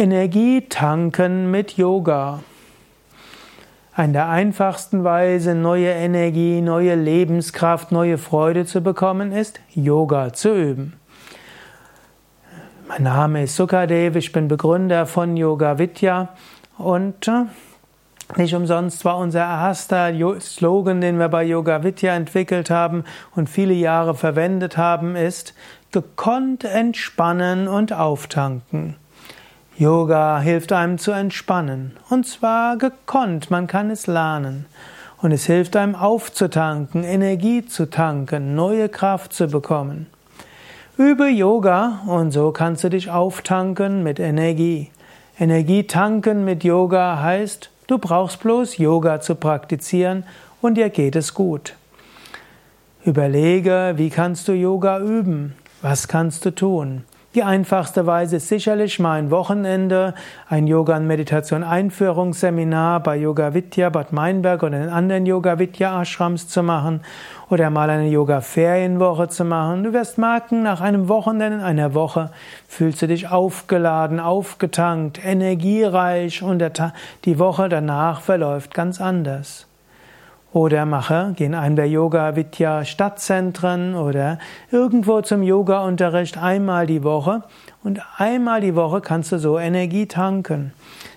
[0.00, 2.40] Energie tanken mit Yoga.
[3.94, 10.54] Eine der einfachsten Weise, neue Energie, neue Lebenskraft, neue Freude zu bekommen, ist Yoga zu
[10.54, 10.94] üben.
[12.88, 16.30] Mein Name ist Sukadev, ich bin Begründer von Yoga Vidya
[16.78, 17.44] und äh,
[18.38, 23.04] nicht umsonst war unser erster Slogan, den wir bei Yoga Vidya entwickelt haben
[23.36, 25.52] und viele Jahre verwendet haben, ist
[25.92, 28.96] gekonnt entspannen und auftanken.
[29.76, 31.96] Yoga hilft einem zu entspannen.
[32.10, 34.66] Und zwar gekonnt, man kann es lernen.
[35.22, 40.06] Und es hilft einem aufzutanken, Energie zu tanken, neue Kraft zu bekommen.
[40.96, 44.90] Übe Yoga und so kannst du dich auftanken mit Energie.
[45.38, 50.24] Energie tanken mit Yoga heißt, du brauchst bloß Yoga zu praktizieren
[50.60, 51.74] und dir geht es gut.
[53.02, 55.54] Überlege, wie kannst du Yoga üben?
[55.80, 57.04] Was kannst du tun?
[57.36, 60.14] Die einfachste Weise ist sicherlich mal ein Wochenende,
[60.48, 66.48] ein Yoga- und Meditation-Einführungsseminar bei Yoga Vidya Bad Meinberg oder in anderen Yoga Vidya Ashrams
[66.48, 67.02] zu machen
[67.48, 69.84] oder mal eine Yoga-Ferienwoche zu machen.
[69.84, 72.32] Du wirst merken, nach einem Wochenende, einer Woche,
[72.66, 76.60] fühlst du dich aufgeladen, aufgetankt, energiereich und
[77.24, 79.69] die Woche danach verläuft ganz anders.
[80.52, 84.40] Oder mache, geh in einem der Yoga Vidya Stadtzentren oder
[84.72, 87.44] irgendwo zum Yoga-Unterricht einmal die Woche
[87.84, 90.72] und einmal die Woche kannst du so Energie tanken.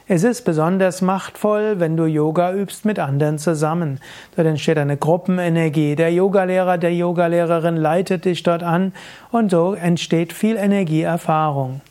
[0.08, 4.00] Es ist besonders machtvoll, wenn du Yoga übst mit anderen zusammen.
[4.36, 5.96] Dort entsteht eine Gruppenenergie.
[5.96, 8.94] Der Yogalehrer, der Yogalehrerin leitet dich dort an
[9.32, 11.82] und so entsteht viel Energieerfahrung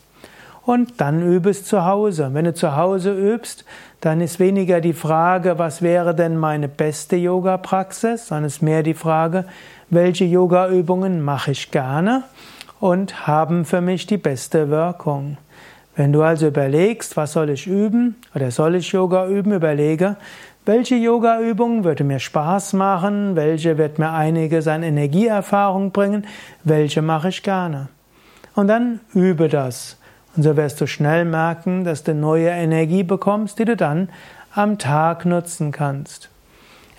[0.65, 2.29] und dann übe es zu Hause.
[2.33, 3.65] Wenn du zu Hause übst,
[4.01, 8.93] dann ist weniger die Frage, was wäre denn meine beste Yoga-Praxis, sondern ist mehr die
[8.93, 9.45] Frage,
[9.89, 12.23] welche Yoga-Übungen mache ich gerne
[12.79, 15.37] und haben für mich die beste Wirkung.
[15.95, 20.15] Wenn du also überlegst, was soll ich üben oder soll ich Yoga üben, überlege,
[20.65, 26.25] welche Yoga-Übung würde mir Spaß machen, welche wird mir einiges an Energieerfahrung bringen,
[26.63, 27.89] welche mache ich gerne.
[28.55, 29.97] Und dann übe das.
[30.35, 34.09] Und so wirst du schnell merken, dass du neue Energie bekommst, die du dann
[34.53, 36.29] am Tag nutzen kannst.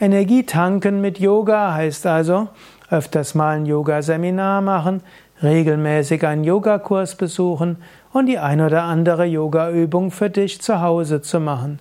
[0.00, 2.48] Energie tanken mit Yoga heißt also
[2.90, 5.02] öfters mal ein Yoga-Seminar machen,
[5.42, 7.78] regelmäßig einen Yogakurs besuchen
[8.12, 11.80] und die ein oder andere Yoga-Übung für dich zu Hause zu machen.